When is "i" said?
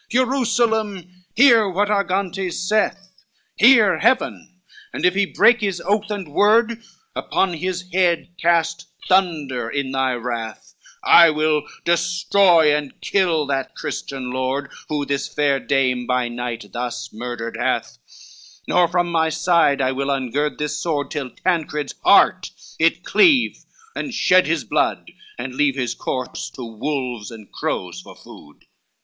11.03-11.29, 19.83-19.91